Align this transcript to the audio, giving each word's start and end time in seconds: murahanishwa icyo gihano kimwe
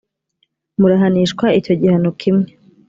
murahanishwa 0.79 1.45
icyo 1.59 1.73
gihano 1.81 2.09
kimwe 2.21 2.49